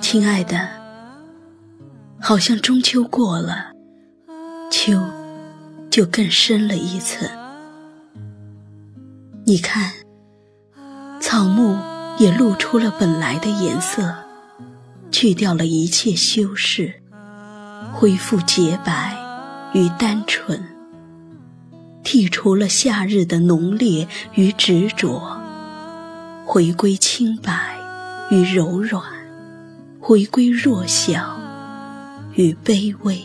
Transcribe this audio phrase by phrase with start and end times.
[0.00, 0.68] 亲爱的，
[2.18, 3.72] 好像中秋过了，
[4.70, 4.98] 秋
[5.90, 7.28] 就更深了一层。
[9.44, 9.92] 你看，
[11.20, 11.76] 草木
[12.18, 14.14] 也露出了本来的颜色，
[15.20, 16.94] 去掉了一切修饰，
[17.92, 19.16] 恢复洁白
[19.74, 20.64] 与单纯，
[22.04, 25.20] 剔除了夏日的浓烈与执着，
[26.46, 27.76] 回归清白
[28.30, 29.02] 与柔软。
[29.98, 31.36] 回归弱小
[32.36, 33.20] 与卑微，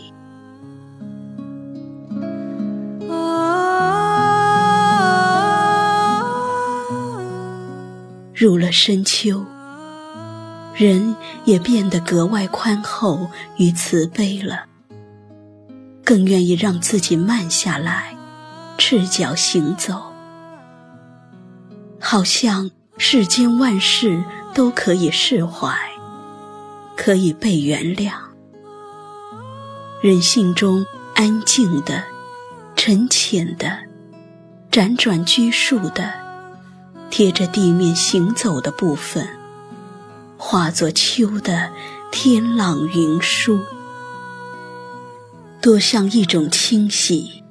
[8.34, 9.44] 入了深秋，
[10.74, 11.14] 人
[11.44, 14.64] 也变得格外宽厚与慈悲了，
[16.04, 18.16] 更愿意让自己慢下来，
[18.76, 20.02] 赤脚行走，
[22.00, 25.74] 好像世间万事都可以释怀。
[26.96, 28.12] 可以被原谅，
[30.00, 32.04] 人性中安静的、
[32.76, 33.76] 沉潜的、
[34.70, 36.12] 辗转拘束的、
[37.10, 39.28] 贴着地面行走的部分，
[40.46, 41.72] 化作秋的
[42.12, 43.58] 天朗云舒，
[45.62, 47.42] 多像一种清洗，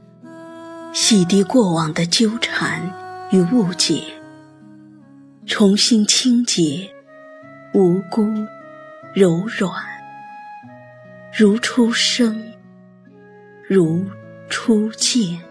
[0.94, 2.88] 洗涤过往的纠缠
[3.32, 4.04] 与误解，
[5.48, 6.88] 重新清洁
[7.74, 8.24] 无辜。
[9.16, 9.74] 柔软，
[11.36, 12.44] 如初生，
[13.68, 14.06] 如
[14.50, 15.42] 初见，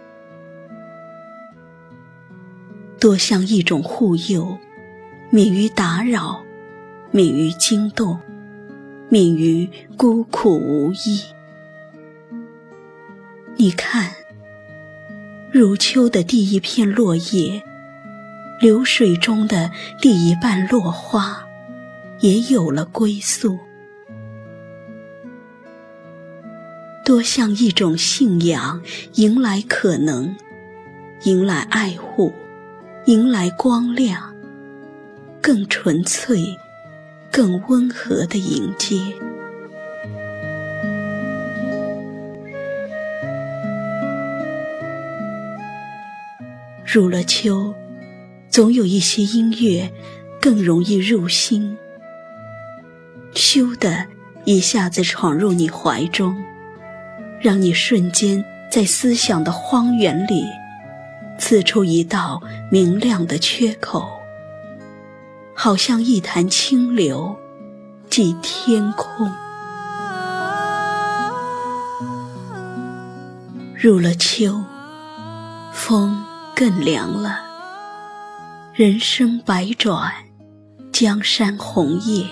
[3.00, 4.56] 多像一种护佑，
[5.30, 6.40] 免于打扰，
[7.12, 8.18] 免于惊动，
[9.08, 11.22] 免于孤苦无依。
[13.56, 14.10] 你看，
[15.52, 17.62] 入秋的第一片落叶，
[18.60, 21.46] 流水中的第一瓣落花。
[22.20, 23.58] 也有了归宿，
[27.04, 28.80] 多像一种信仰，
[29.14, 30.36] 迎来可能，
[31.24, 32.32] 迎来爱护，
[33.06, 34.32] 迎来光亮，
[35.40, 36.56] 更纯粹、
[37.32, 38.96] 更温和的迎接。
[46.84, 47.74] 入了秋，
[48.50, 49.90] 总有一些音乐
[50.38, 51.78] 更容易入心。
[53.32, 54.06] 咻的
[54.44, 56.36] 一下子闯入你怀中，
[57.40, 60.44] 让你瞬间在思想的荒原里
[61.38, 64.21] 刺出一道明亮的缺口，
[65.54, 67.36] 好像一潭清流，
[68.08, 69.30] 即天空。
[73.76, 74.62] 入了秋，
[75.72, 76.24] 风
[76.54, 77.40] 更凉了，
[78.72, 80.12] 人生百转，
[80.92, 82.26] 江山红叶。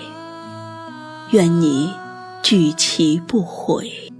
[1.31, 1.93] 愿你
[2.41, 4.11] 举棋不悔，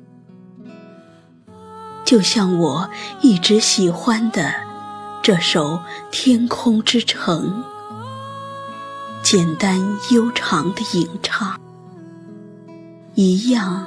[2.06, 2.90] 就像我
[3.22, 4.54] 一直喜欢的
[5.22, 5.76] 这首
[6.10, 7.64] 《天空之城》，
[9.32, 11.58] 简单悠长的吟唱，
[13.16, 13.82] 一样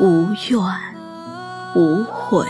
[0.00, 0.60] 无怨
[1.76, 2.44] 无悔。